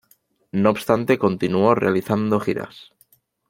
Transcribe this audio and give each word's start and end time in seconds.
No 0.51 0.71
obstante 0.71 1.19
continuó 1.19 1.75
realizando 1.75 2.39
giras. 2.39 2.91